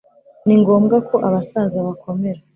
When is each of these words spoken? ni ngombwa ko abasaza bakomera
ni 0.45 0.55
ngombwa 0.61 0.95
ko 1.09 1.15
abasaza 1.27 1.77
bakomera 1.87 2.41